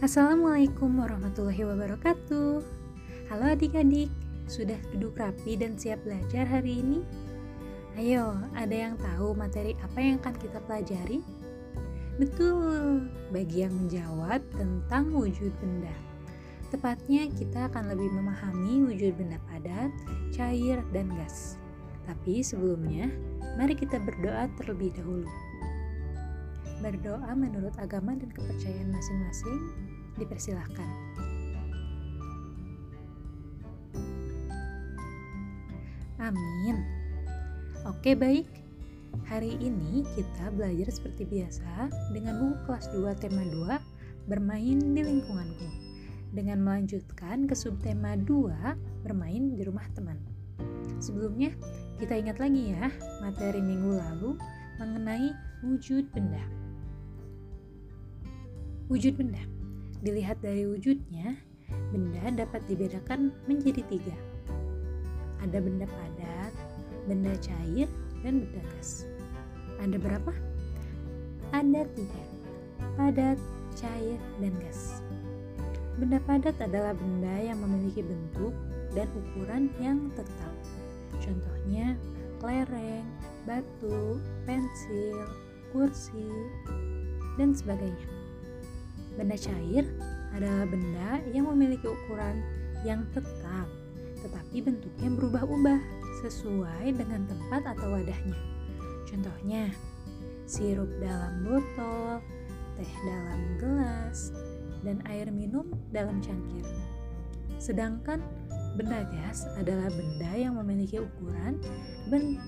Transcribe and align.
Assalamualaikum 0.00 0.96
warahmatullahi 0.96 1.60
wabarakatuh. 1.60 2.64
Halo 3.28 3.44
adik-adik, 3.52 4.08
sudah 4.48 4.80
duduk 4.96 5.20
rapi 5.20 5.60
dan 5.60 5.76
siap 5.76 6.00
belajar 6.08 6.48
hari 6.48 6.80
ini? 6.80 7.04
Ayo, 8.00 8.32
ada 8.56 8.72
yang 8.72 8.96
tahu 8.96 9.36
materi 9.36 9.76
apa 9.84 10.00
yang 10.00 10.16
akan 10.24 10.40
kita 10.40 10.56
pelajari? 10.64 11.20
Betul, 12.16 13.12
bagi 13.28 13.60
yang 13.60 13.76
menjawab 13.76 14.40
tentang 14.56 15.12
wujud 15.12 15.52
benda. 15.60 15.92
Tepatnya 16.72 17.28
kita 17.36 17.68
akan 17.68 17.92
lebih 17.92 18.08
memahami 18.08 18.88
wujud 18.88 19.20
benda 19.20 19.36
padat, 19.52 19.92
cair, 20.32 20.80
dan 20.96 21.12
gas. 21.12 21.60
Tapi 22.08 22.40
sebelumnya, 22.40 23.12
mari 23.60 23.76
kita 23.76 24.00
berdoa 24.00 24.48
terlebih 24.56 24.96
dahulu. 24.96 25.28
Berdoa 26.80 27.36
menurut 27.36 27.76
agama 27.76 28.16
dan 28.16 28.32
kepercayaan 28.32 28.88
masing-masing 28.88 29.89
dipersilahkan. 30.18 31.10
Amin. 36.20 36.76
Oke, 37.88 38.12
baik. 38.12 38.46
Hari 39.26 39.56
ini 39.58 40.06
kita 40.14 40.52
belajar 40.54 40.92
seperti 40.92 41.26
biasa 41.26 41.90
dengan 42.14 42.38
buku 42.38 42.56
kelas 42.68 42.86
2 42.92 43.08
tema 43.18 43.42
2 43.42 44.28
bermain 44.28 44.78
di 44.78 45.02
lingkunganku. 45.02 45.66
Dengan 46.30 46.62
melanjutkan 46.62 47.50
ke 47.50 47.56
subtema 47.58 48.14
2 48.14 49.02
bermain 49.02 49.58
di 49.58 49.62
rumah 49.66 49.82
teman. 49.96 50.20
Sebelumnya, 51.02 51.50
kita 51.98 52.14
ingat 52.14 52.38
lagi 52.38 52.76
ya 52.76 52.92
materi 53.24 53.58
minggu 53.58 53.98
lalu 53.98 54.36
mengenai 54.78 55.34
wujud 55.66 56.06
benda. 56.14 56.44
Wujud 58.92 59.18
benda 59.18 59.59
Dilihat 60.00 60.40
dari 60.40 60.64
wujudnya, 60.64 61.36
benda 61.92 62.32
dapat 62.32 62.64
dibedakan 62.64 63.36
menjadi 63.44 63.84
tiga. 63.84 64.16
Ada 65.44 65.60
benda 65.60 65.84
padat, 65.84 66.52
benda 67.04 67.36
cair, 67.36 67.84
dan 68.24 68.48
benda 68.48 68.64
gas. 68.76 69.04
Ada 69.76 70.00
berapa? 70.00 70.32
Ada 71.52 71.84
tiga. 71.92 72.22
Padat, 72.96 73.36
cair, 73.76 74.16
dan 74.40 74.56
gas. 74.64 75.04
Benda 76.00 76.16
padat 76.24 76.56
adalah 76.64 76.96
benda 76.96 77.36
yang 77.36 77.60
memiliki 77.60 78.00
bentuk 78.00 78.56
dan 78.96 79.04
ukuran 79.12 79.68
yang 79.84 80.08
tetap. 80.16 80.54
Contohnya, 81.20 81.92
kelereng, 82.40 83.04
batu, 83.44 84.16
pensil, 84.48 85.28
kursi, 85.76 86.32
dan 87.36 87.52
sebagainya. 87.52 88.19
Benda 89.18 89.36
cair 89.38 89.86
adalah 90.34 90.66
benda 90.68 91.18
yang 91.34 91.50
memiliki 91.50 91.90
ukuran 91.90 92.42
yang 92.86 93.02
tetap, 93.10 93.66
tetapi 94.22 94.62
bentuknya 94.62 95.08
berubah-ubah 95.18 95.78
sesuai 96.22 96.94
dengan 96.94 97.26
tempat 97.26 97.62
atau 97.76 97.94
wadahnya. 97.94 98.38
Contohnya, 99.08 99.72
sirup 100.46 100.88
dalam 101.02 101.42
botol, 101.42 102.22
teh 102.78 102.92
dalam 103.04 103.40
gelas, 103.58 104.30
dan 104.86 105.02
air 105.10 105.28
minum 105.28 105.66
dalam 105.90 106.22
cangkir. 106.24 106.64
Sedangkan 107.60 108.24
benda 108.78 109.04
gas 109.12 109.44
adalah 109.60 109.92
benda 109.92 110.32
yang 110.32 110.56
memiliki 110.56 111.02
ukuran 111.02 111.60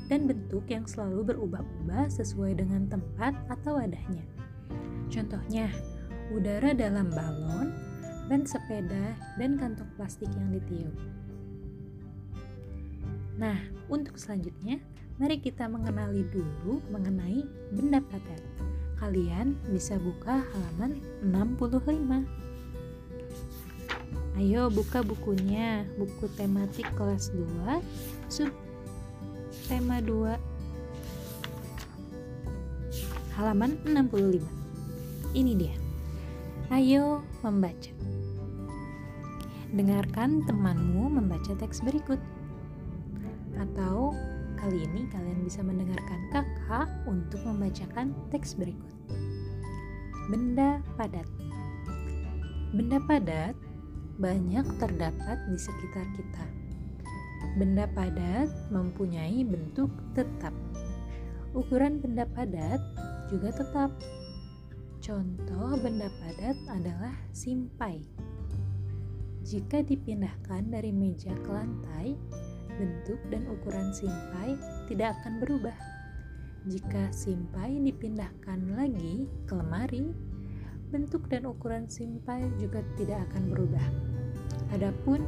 dan 0.08 0.20
bentuk 0.30 0.64
yang 0.70 0.88
selalu 0.88 1.34
berubah-ubah 1.34 2.08
sesuai 2.08 2.56
dengan 2.56 2.88
tempat 2.88 3.36
atau 3.52 3.76
wadahnya. 3.76 4.24
Contohnya, 5.12 5.68
udara 6.32 6.72
dalam 6.72 7.12
balon, 7.12 7.68
ban 8.26 8.42
sepeda, 8.48 9.12
dan 9.36 9.60
kantong 9.60 9.88
plastik 10.00 10.32
yang 10.32 10.48
ditiup. 10.48 10.96
Nah, 13.36 13.56
untuk 13.92 14.16
selanjutnya, 14.16 14.80
mari 15.20 15.40
kita 15.40 15.68
mengenali 15.68 16.24
dulu 16.32 16.80
mengenai 16.88 17.44
benda 17.72 18.00
padat. 18.00 18.42
Kalian 19.02 19.58
bisa 19.68 19.98
buka 19.98 20.40
halaman 20.40 21.02
65. 21.26 22.24
Ayo 24.38 24.72
buka 24.72 25.04
bukunya, 25.04 25.84
buku 26.00 26.24
tematik 26.38 26.88
kelas 26.96 27.28
2, 27.36 27.82
sub 28.32 28.48
tema 29.68 30.00
2 30.00 30.40
halaman 33.36 33.76
65. 33.84 34.40
Ini 35.32 35.52
dia. 35.56 35.81
Ayo 36.72 37.20
membaca. 37.44 37.92
Dengarkan 39.76 40.40
temanmu 40.48 41.04
membaca 41.20 41.52
teks 41.52 41.84
berikut. 41.84 42.16
Atau 43.60 44.16
kali 44.56 44.80
ini 44.88 45.04
kalian 45.12 45.44
bisa 45.44 45.60
mendengarkan 45.60 46.32
kakak 46.32 46.88
untuk 47.04 47.44
membacakan 47.44 48.16
teks 48.32 48.56
berikut. 48.56 48.88
Benda 50.32 50.80
padat. 50.96 51.28
Benda 52.72 53.04
padat 53.04 53.52
banyak 54.16 54.64
terdapat 54.80 55.44
di 55.52 55.60
sekitar 55.60 56.08
kita. 56.16 56.44
Benda 57.60 57.84
padat 57.84 58.48
mempunyai 58.72 59.44
bentuk 59.44 59.92
tetap. 60.16 60.56
Ukuran 61.52 62.00
benda 62.00 62.24
padat 62.24 62.80
juga 63.28 63.52
tetap 63.52 63.92
Contoh 65.02 65.74
benda 65.82 66.06
padat 66.22 66.54
adalah 66.70 67.10
simpai. 67.34 67.98
Jika 69.42 69.82
dipindahkan 69.82 70.70
dari 70.70 70.94
meja 70.94 71.34
ke 71.42 71.50
lantai, 71.50 72.14
bentuk 72.78 73.18
dan 73.26 73.50
ukuran 73.50 73.90
simpai 73.90 74.54
tidak 74.86 75.18
akan 75.18 75.42
berubah. 75.42 75.74
Jika 76.70 77.10
simpai 77.10 77.82
dipindahkan 77.82 78.78
lagi 78.78 79.26
ke 79.50 79.58
lemari, 79.58 80.14
bentuk 80.94 81.26
dan 81.26 81.50
ukuran 81.50 81.90
simpai 81.90 82.46
juga 82.62 82.86
tidak 82.94 83.26
akan 83.26 83.50
berubah. 83.50 83.86
Adapun 84.70 85.18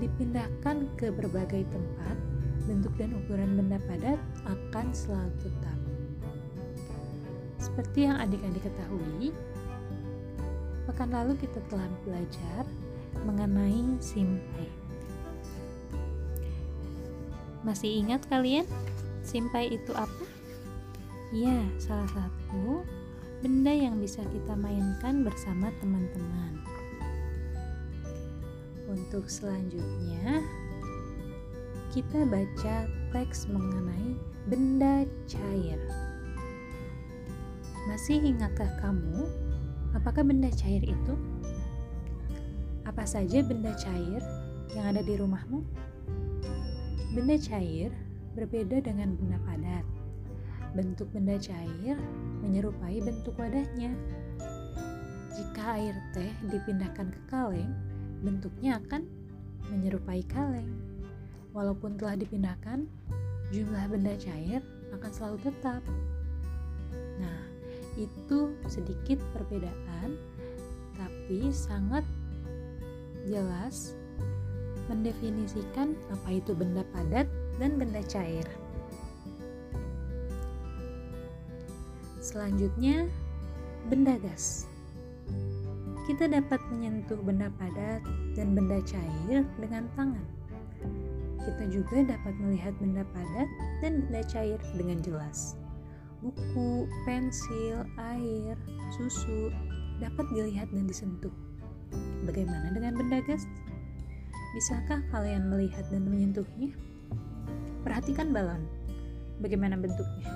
dipindahkan 0.00 0.88
ke 0.96 1.12
berbagai 1.12 1.68
tempat, 1.68 2.16
bentuk 2.64 2.96
dan 2.96 3.12
ukuran 3.12 3.60
benda 3.60 3.76
padat 3.84 4.16
akan 4.48 4.88
selalu 4.96 5.36
tetap. 5.44 5.81
Seperti 7.72 8.04
yang 8.04 8.20
adik-adik 8.20 8.68
ketahui, 8.68 9.32
pekan 10.84 11.08
lalu 11.08 11.40
kita 11.40 11.56
telah 11.72 11.88
belajar 12.04 12.68
mengenai 13.24 13.96
simpai. 13.96 14.68
Masih 17.64 18.04
ingat 18.04 18.28
kalian 18.28 18.68
simpai 19.24 19.72
itu 19.72 19.88
apa? 19.96 20.28
Ya, 21.32 21.64
salah 21.80 22.12
satu 22.12 22.84
benda 23.40 23.72
yang 23.72 23.96
bisa 23.96 24.20
kita 24.20 24.52
mainkan 24.52 25.24
bersama 25.24 25.72
teman-teman. 25.80 26.60
Untuk 28.84 29.32
selanjutnya, 29.32 30.44
kita 31.96 32.28
baca 32.28 32.84
teks 33.16 33.48
mengenai 33.48 34.12
benda 34.44 35.08
cair. 35.24 35.80
Masih 37.92 38.24
ingatkah 38.24 38.72
kamu 38.80 39.28
apakah 39.92 40.24
benda 40.24 40.48
cair 40.48 40.80
itu? 40.80 41.14
Apa 42.88 43.04
saja 43.04 43.44
benda 43.44 43.76
cair 43.76 44.24
yang 44.72 44.96
ada 44.96 45.04
di 45.04 45.12
rumahmu? 45.20 45.60
Benda 47.12 47.36
cair 47.36 47.92
berbeda 48.32 48.80
dengan 48.80 49.12
benda 49.12 49.36
padat. 49.44 49.84
Bentuk 50.72 51.12
benda 51.12 51.36
cair 51.36 52.00
menyerupai 52.40 52.96
bentuk 53.04 53.36
wadahnya. 53.36 53.92
Jika 55.36 55.76
air 55.76 55.92
teh 56.16 56.32
dipindahkan 56.48 57.12
ke 57.12 57.20
kaleng, 57.28 57.76
bentuknya 58.24 58.80
akan 58.80 59.04
menyerupai 59.68 60.24
kaleng. 60.32 60.80
Walaupun 61.52 62.00
telah 62.00 62.16
dipindahkan, 62.16 62.88
jumlah 63.52 63.84
benda 63.84 64.16
cair 64.16 64.64
akan 64.96 65.10
selalu 65.12 65.44
tetap. 65.44 65.84
Nah, 67.20 67.51
itu 67.96 68.56
sedikit 68.68 69.20
perbedaan 69.36 70.16
tapi 70.96 71.52
sangat 71.52 72.04
jelas 73.28 73.94
mendefinisikan 74.90 75.94
apa 76.10 76.28
itu 76.42 76.52
benda 76.52 76.82
padat 76.90 77.24
dan 77.56 77.78
benda 77.78 78.02
cair. 78.10 78.44
Selanjutnya, 82.22 83.06
benda 83.90 84.18
gas. 84.18 84.66
Kita 86.06 86.26
dapat 86.26 86.58
menyentuh 86.74 87.18
benda 87.22 87.50
padat 87.58 88.02
dan 88.34 88.58
benda 88.58 88.82
cair 88.82 89.46
dengan 89.58 89.86
tangan. 89.94 90.26
Kita 91.42 91.64
juga 91.70 92.14
dapat 92.14 92.34
melihat 92.38 92.74
benda 92.78 93.06
padat 93.10 93.48
dan 93.82 94.06
benda 94.06 94.22
cair 94.26 94.58
dengan 94.74 94.98
jelas 95.02 95.61
buku, 96.22 96.86
pensil, 97.02 97.82
air, 97.98 98.54
susu 98.94 99.50
dapat 99.98 100.26
dilihat 100.30 100.70
dan 100.70 100.86
disentuh. 100.86 101.34
Bagaimana 102.22 102.70
dengan 102.70 102.94
benda 102.94 103.18
gas? 103.26 103.44
Bisakah 104.54 105.02
kalian 105.10 105.50
melihat 105.50 105.82
dan 105.90 106.06
menyentuhnya? 106.06 106.70
Perhatikan 107.82 108.30
balon. 108.30 108.62
Bagaimana 109.42 109.74
bentuknya? 109.74 110.30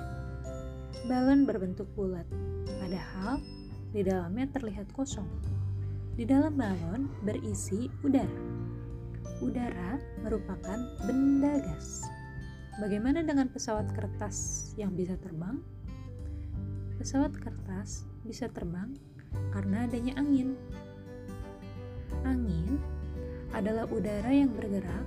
Balon 1.07 1.47
berbentuk 1.47 1.87
bulat, 1.95 2.27
padahal 2.67 3.39
di 3.95 4.03
dalamnya 4.03 4.51
terlihat 4.51 4.91
kosong. 4.91 5.29
Di 6.19 6.27
dalam 6.27 6.59
balon 6.59 7.07
berisi 7.23 7.87
udara. 8.03 8.41
Udara 9.39 10.01
merupakan 10.25 10.79
benda 11.05 11.61
gas. 11.61 12.03
Bagaimana 12.81 13.21
dengan 13.21 13.47
pesawat 13.53 13.89
kertas 13.93 14.69
yang 14.75 14.97
bisa 14.97 15.15
terbang? 15.17 15.76
Pesawat 16.97 17.29
kertas 17.37 18.09
bisa 18.25 18.49
terbang 18.49 18.97
karena 19.53 19.85
adanya 19.85 20.17
angin. 20.17 20.57
Angin 22.25 22.81
adalah 23.53 23.85
udara 23.85 24.33
yang 24.33 24.49
bergerak. 24.57 25.05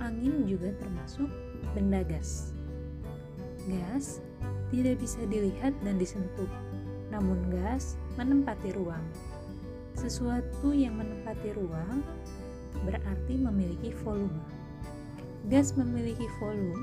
Angin 0.00 0.48
juga 0.48 0.72
termasuk 0.80 1.28
benda 1.76 2.00
gas. 2.00 2.56
Gas 3.68 4.24
tidak 4.72 5.04
bisa 5.04 5.20
dilihat 5.28 5.76
dan 5.84 6.00
disentuh, 6.00 6.48
namun 7.12 7.44
gas 7.52 8.00
menempati 8.16 8.72
ruang. 8.72 9.04
Sesuatu 10.00 10.72
yang 10.72 10.96
menempati 10.96 11.52
ruang 11.60 12.00
berarti 12.88 13.36
memiliki 13.36 13.92
volume. 14.00 14.40
Gas 15.52 15.76
memiliki 15.76 16.24
volume 16.40 16.80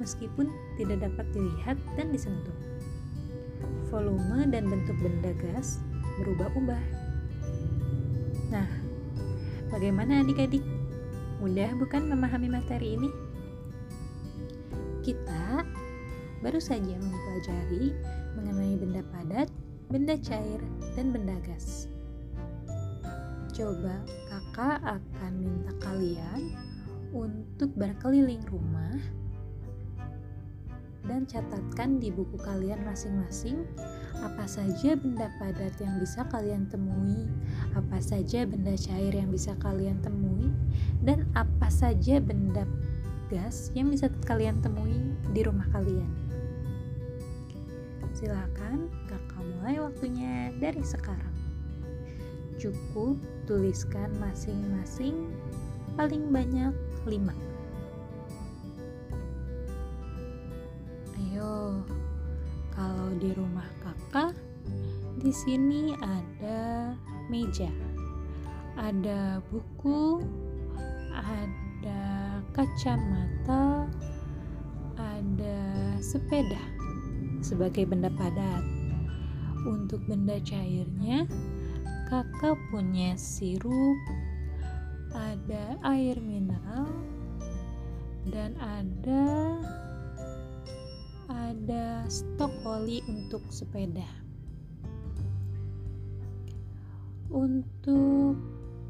meskipun 0.00 0.48
tidak 0.80 1.04
dapat 1.04 1.28
dilihat 1.36 1.76
dan 2.00 2.08
disentuh. 2.08 2.71
Volume 3.92 4.48
dan 4.48 4.72
bentuk 4.72 4.96
benda 5.04 5.36
gas 5.36 5.76
berubah-ubah. 6.16 6.84
Nah, 8.48 8.64
bagaimana 9.68 10.24
adik-adik? 10.24 10.64
Mudah 11.44 11.76
bukan 11.76 12.08
memahami 12.08 12.48
materi 12.48 12.96
ini? 12.96 13.12
Kita 15.04 15.60
baru 16.40 16.56
saja 16.56 16.96
mempelajari 16.96 17.92
mengenai 18.40 18.80
benda 18.80 19.04
padat, 19.12 19.52
benda 19.92 20.16
cair, 20.16 20.64
dan 20.96 21.12
benda 21.12 21.36
gas. 21.44 21.84
Coba 23.52 24.00
kakak 24.32 24.80
akan 24.88 25.32
minta 25.36 25.72
kalian 25.84 26.56
untuk 27.12 27.68
berkeliling 27.76 28.40
rumah 28.48 28.96
dan 31.06 31.26
catatkan 31.26 31.98
di 31.98 32.14
buku 32.14 32.38
kalian 32.38 32.82
masing-masing 32.86 33.66
apa 34.22 34.46
saja 34.46 34.94
benda 34.94 35.26
padat 35.42 35.74
yang 35.82 35.98
bisa 35.98 36.22
kalian 36.30 36.70
temui, 36.70 37.26
apa 37.74 37.98
saja 37.98 38.46
benda 38.46 38.78
cair 38.78 39.10
yang 39.10 39.34
bisa 39.34 39.58
kalian 39.58 39.98
temui, 39.98 40.46
dan 41.02 41.26
apa 41.34 41.66
saja 41.66 42.22
benda 42.22 42.62
gas 43.26 43.74
yang 43.74 43.90
bisa 43.90 44.06
kalian 44.28 44.62
temui 44.62 45.10
di 45.34 45.42
rumah 45.42 45.66
kalian. 45.74 46.06
Silakan 48.12 48.86
kakak 49.10 49.42
mulai 49.42 49.82
waktunya 49.82 50.54
dari 50.62 50.84
sekarang. 50.86 51.34
Cukup 52.62 53.18
tuliskan 53.50 54.14
masing-masing 54.22 55.34
paling 55.98 56.30
banyak 56.30 56.70
5. 57.10 57.51
Kalau 62.72 63.08
di 63.20 63.30
rumah 63.36 63.68
kakak, 63.84 64.32
di 65.20 65.28
sini 65.28 65.92
ada 66.00 66.96
meja, 67.28 67.68
ada 68.80 69.44
buku, 69.52 70.24
ada 71.12 72.40
kacamata, 72.56 73.86
ada 74.96 75.58
sepeda 76.00 76.62
sebagai 77.44 77.84
benda 77.84 78.08
padat. 78.08 78.64
Untuk 79.62 80.02
benda 80.08 80.40
cairnya, 80.42 81.28
kakak 82.10 82.58
punya 82.72 83.14
sirup, 83.14 83.98
ada 85.12 85.78
air 85.86 86.18
mineral, 86.18 86.88
dan 88.32 88.56
ada 88.58 89.51
ada 91.62 92.02
stok 92.10 92.50
oli 92.66 92.98
untuk 93.06 93.38
sepeda. 93.54 94.02
Untuk 97.30 98.34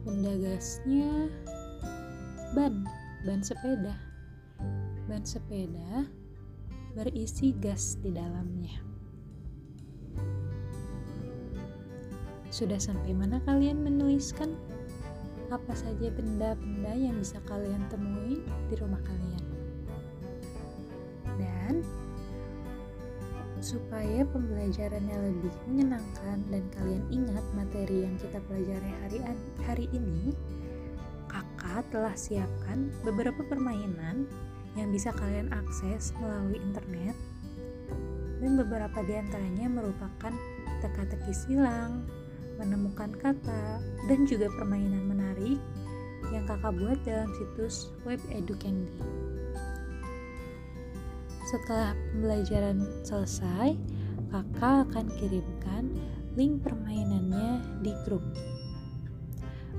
benda 0.08 0.32
gasnya 0.40 1.28
ban, 2.56 2.88
ban 3.28 3.44
sepeda. 3.44 3.92
Ban 5.04 5.20
sepeda 5.20 6.08
berisi 6.96 7.52
gas 7.60 8.00
di 8.00 8.08
dalamnya. 8.08 8.80
Sudah 12.48 12.80
sampai 12.80 13.12
mana 13.12 13.36
kalian 13.44 13.84
menuliskan? 13.84 14.56
Apa 15.52 15.76
saja 15.76 16.08
benda-benda 16.08 16.96
yang 16.96 17.20
bisa 17.20 17.36
kalian 17.44 17.84
temui 17.92 18.40
di 18.72 18.74
rumah 18.80 19.04
kalian? 19.04 19.51
Supaya 23.62 24.26
pembelajarannya 24.26 25.16
lebih 25.30 25.54
menyenangkan 25.70 26.42
dan 26.50 26.62
kalian 26.74 27.04
ingat 27.14 27.46
materi 27.54 28.02
yang 28.04 28.18
kita 28.18 28.42
pelajari 28.50 28.90
hari 29.06 29.18
hari 29.62 29.86
ini, 29.94 30.34
kakak 31.30 31.86
telah 31.94 32.12
siapkan 32.18 32.90
beberapa 33.06 33.40
permainan 33.46 34.26
yang 34.74 34.90
bisa 34.90 35.14
kalian 35.14 35.48
akses 35.54 36.10
melalui 36.18 36.58
internet 36.58 37.14
dan 38.42 38.58
beberapa 38.58 38.98
di 39.06 39.14
antaranya 39.14 39.70
merupakan 39.70 40.34
teka-teki 40.82 41.30
silang, 41.30 42.02
menemukan 42.58 43.14
kata, 43.22 43.78
dan 44.10 44.26
juga 44.26 44.50
permainan 44.58 45.06
menarik 45.06 45.62
yang 46.34 46.42
kakak 46.50 46.74
buat 46.74 46.98
dalam 47.06 47.30
situs 47.38 47.94
web 48.02 48.18
EduCandy. 48.34 49.31
Setelah 51.52 51.92
pembelajaran 51.92 52.80
selesai, 53.04 53.76
kakak 54.32 54.88
akan 54.88 55.06
kirimkan 55.20 55.92
link 56.32 56.64
permainannya 56.64 57.60
di 57.84 57.92
grup. 58.08 58.24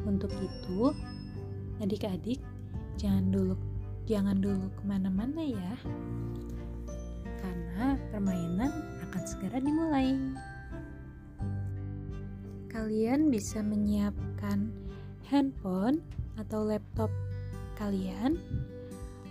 Untuk 0.06 0.30
itu, 0.38 0.94
adik-adik 1.82 2.38
jangan 3.02 3.34
dulu 3.34 3.58
jangan 4.06 4.38
dulu 4.38 4.70
ke 4.70 4.84
mana-mana 4.86 5.42
ya, 5.42 5.74
karena 7.42 7.98
permainan 8.14 8.70
akan 9.10 9.24
segera 9.26 9.58
dimulai. 9.58 10.14
Kalian 12.70 13.34
bisa 13.34 13.66
menyiapkan 13.66 14.70
handphone 15.26 16.06
atau 16.38 16.70
laptop 16.70 17.10
kalian, 17.80 18.38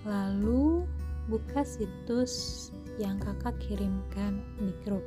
lalu 0.02 0.88
buka 1.30 1.62
situs 1.62 2.68
yang 2.98 3.18
kakak 3.22 3.54
kirimkan 3.62 4.42
di 4.58 4.74
grup. 4.82 5.04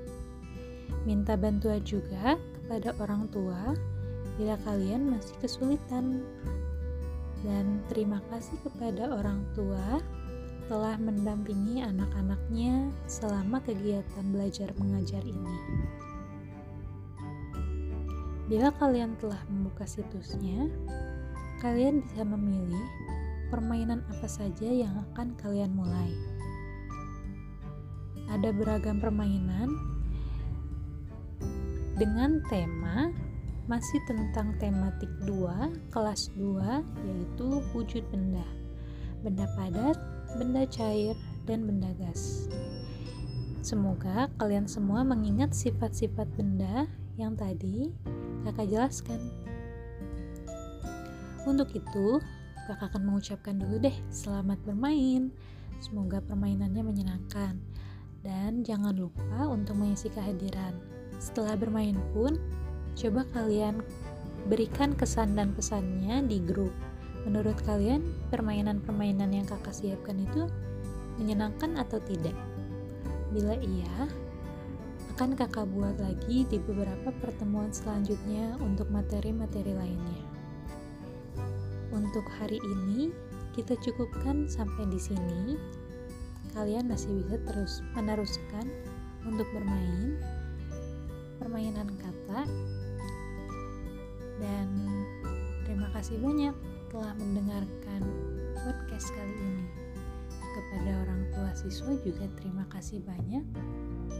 Minta 1.04 1.36
bantuan 1.38 1.84
juga 1.84 2.40
kepada 2.62 2.96
orang 2.98 3.30
tua 3.30 3.76
bila 4.36 4.56
kalian 4.64 5.16
masih 5.16 5.36
kesulitan. 5.44 6.24
Dan 7.46 7.84
terima 7.92 8.24
kasih 8.34 8.58
kepada 8.66 9.06
orang 9.12 9.46
tua 9.54 10.02
telah 10.66 10.98
mendampingi 10.98 11.86
anak-anaknya 11.86 12.90
selama 13.06 13.62
kegiatan 13.62 14.26
belajar 14.34 14.74
mengajar 14.82 15.22
ini. 15.22 15.56
Bila 18.50 18.74
kalian 18.78 19.14
telah 19.22 19.42
membuka 19.50 19.86
situsnya, 19.86 20.70
kalian 21.62 22.02
bisa 22.02 22.22
memilih 22.26 22.86
permainan 23.50 24.02
apa 24.12 24.28
saja 24.30 24.68
yang 24.68 24.94
akan 25.12 25.36
kalian 25.40 25.74
mulai. 25.74 26.12
Ada 28.32 28.50
beragam 28.52 28.98
permainan 28.98 29.70
dengan 31.96 32.44
tema 32.52 33.14
masih 33.66 33.98
tentang 34.06 34.54
tematik 34.62 35.10
2, 35.26 35.90
kelas 35.90 36.30
2, 36.38 36.84
yaitu 37.06 37.48
wujud 37.74 38.04
benda. 38.14 38.46
Benda 39.26 39.50
padat, 39.58 39.98
benda 40.38 40.70
cair, 40.70 41.18
dan 41.50 41.66
benda 41.66 41.90
gas. 41.98 42.46
Semoga 43.66 44.30
kalian 44.38 44.70
semua 44.70 45.02
mengingat 45.02 45.58
sifat-sifat 45.58 46.30
benda 46.38 46.86
yang 47.18 47.34
tadi 47.34 47.90
kakak 48.46 48.70
jelaskan. 48.70 49.18
Untuk 51.46 51.74
itu, 51.74 52.22
kakak 52.66 52.90
akan 52.90 53.14
mengucapkan 53.14 53.62
dulu 53.62 53.78
deh 53.78 53.94
selamat 54.10 54.58
bermain. 54.66 55.30
Semoga 55.78 56.18
permainannya 56.26 56.82
menyenangkan. 56.82 57.62
Dan 58.26 58.66
jangan 58.66 58.98
lupa 58.98 59.46
untuk 59.46 59.78
mengisi 59.78 60.10
kehadiran. 60.10 60.74
Setelah 61.22 61.54
bermain 61.54 61.94
pun, 62.10 62.42
coba 62.98 63.22
kalian 63.38 63.86
berikan 64.50 64.98
kesan 64.98 65.38
dan 65.38 65.54
pesannya 65.54 66.26
di 66.26 66.42
grup. 66.42 66.74
Menurut 67.30 67.58
kalian, 67.70 68.02
permainan-permainan 68.34 69.30
yang 69.30 69.46
kakak 69.46 69.74
siapkan 69.74 70.18
itu 70.18 70.50
menyenangkan 71.22 71.78
atau 71.78 72.02
tidak? 72.02 72.34
Bila 73.30 73.58
iya, 73.62 74.10
akan 75.14 75.38
kakak 75.38 75.70
buat 75.70 75.98
lagi 76.02 76.50
di 76.50 76.58
beberapa 76.58 77.14
pertemuan 77.22 77.70
selanjutnya 77.70 78.58
untuk 78.58 78.90
materi-materi 78.90 79.74
lainnya. 79.78 80.35
Untuk 81.96 82.28
hari 82.28 82.60
ini, 82.60 83.08
kita 83.56 83.80
cukupkan 83.80 84.52
sampai 84.52 84.84
di 84.92 85.00
sini. 85.00 85.56
Kalian 86.52 86.92
masih 86.92 87.24
bisa 87.24 87.40
terus 87.48 87.80
meneruskan 87.96 88.68
untuk 89.24 89.48
bermain 89.56 90.20
permainan 91.40 91.88
kata 92.00 92.48
dan 94.44 94.68
terima 95.64 95.88
kasih 95.96 96.20
banyak 96.20 96.56
telah 96.92 97.16
mendengarkan 97.16 98.02
podcast 98.60 99.08
kali 99.16 99.36
ini. 99.40 99.66
Kepada 100.36 100.92
orang 101.08 101.22
tua 101.32 101.52
siswa 101.56 101.96
juga 102.04 102.28
terima 102.40 102.68
kasih 102.76 103.00
banyak 103.08 103.44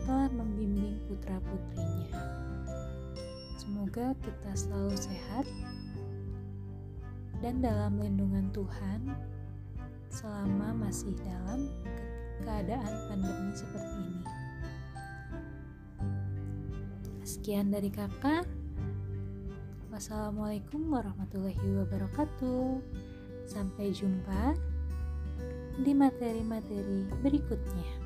telah 0.08 0.32
membimbing 0.32 1.00
putra-putrinya. 1.12 2.12
Semoga 3.60 4.16
kita 4.24 4.52
selalu 4.56 4.96
sehat 4.96 5.48
dan 7.44 7.60
dalam 7.60 8.00
lindungan 8.00 8.48
Tuhan 8.54 9.12
selama 10.08 10.88
masih 10.88 11.12
dalam 11.20 11.68
keadaan 12.44 12.94
pandemi 13.12 13.52
seperti 13.52 13.98
ini. 14.00 14.24
Sekian 17.26 17.74
dari 17.74 17.90
kakak. 17.90 18.46
Wassalamualaikum 19.90 20.92
warahmatullahi 20.92 21.58
wabarakatuh. 21.58 22.80
Sampai 23.50 23.92
jumpa 23.92 24.54
di 25.82 25.92
materi-materi 25.92 27.10
berikutnya. 27.20 28.05